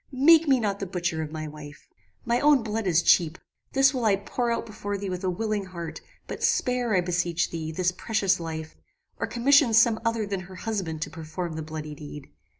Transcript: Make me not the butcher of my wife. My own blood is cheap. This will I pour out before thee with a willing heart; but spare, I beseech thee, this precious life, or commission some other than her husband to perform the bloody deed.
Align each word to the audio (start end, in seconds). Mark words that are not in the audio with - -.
Make 0.11 0.47
me 0.47 0.59
not 0.59 0.79
the 0.79 0.87
butcher 0.87 1.21
of 1.21 1.31
my 1.31 1.47
wife. 1.47 1.87
My 2.25 2.39
own 2.39 2.63
blood 2.63 2.87
is 2.87 3.03
cheap. 3.03 3.37
This 3.73 3.93
will 3.93 4.03
I 4.03 4.15
pour 4.15 4.51
out 4.51 4.65
before 4.65 4.97
thee 4.97 5.11
with 5.11 5.23
a 5.23 5.29
willing 5.29 5.65
heart; 5.65 6.01
but 6.25 6.41
spare, 6.43 6.95
I 6.95 7.01
beseech 7.01 7.51
thee, 7.51 7.71
this 7.71 7.91
precious 7.91 8.39
life, 8.39 8.75
or 9.19 9.27
commission 9.27 9.75
some 9.75 9.99
other 10.03 10.25
than 10.25 10.39
her 10.39 10.55
husband 10.55 11.03
to 11.03 11.11
perform 11.11 11.53
the 11.53 11.61
bloody 11.61 11.93
deed. 11.93 12.31